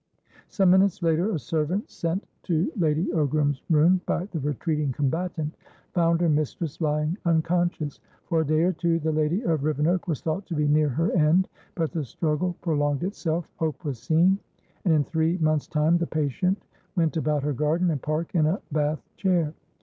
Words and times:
Some 0.49 0.71
minutes 0.71 1.03
later, 1.03 1.29
a 1.29 1.37
servant 1.37 1.87
sent 1.91 2.25
to 2.45 2.71
Lady 2.75 3.05
Ogram's 3.13 3.61
room 3.69 4.01
by 4.07 4.25
the 4.25 4.39
retreating 4.39 4.91
combatant 4.91 5.53
found 5.93 6.21
her 6.21 6.27
mistress 6.27 6.81
lying 6.81 7.19
unconscious. 7.23 7.99
For 8.25 8.41
a 8.41 8.43
day 8.43 8.63
or 8.63 8.73
two 8.73 8.97
the 8.97 9.11
lady 9.11 9.43
of 9.43 9.61
Rivenoak 9.63 10.07
was 10.07 10.21
thought 10.21 10.47
to 10.47 10.55
be 10.55 10.67
near 10.67 10.89
her 10.89 11.11
end; 11.11 11.47
but 11.75 11.91
the 11.91 12.03
struggle 12.03 12.55
prolonged 12.63 13.03
itself, 13.03 13.47
hope 13.57 13.85
was 13.85 13.99
seen, 13.99 14.39
and 14.85 14.91
in 14.95 15.03
three 15.03 15.37
months' 15.37 15.67
time 15.67 15.99
the 15.99 16.07
patient 16.07 16.63
went 16.95 17.15
about 17.15 17.43
her 17.43 17.53
garden 17.53 17.91
and 17.91 18.01
park 18.01 18.33
in 18.33 18.47
a 18.47 18.59
bath 18.71 19.03
chair. 19.17 19.53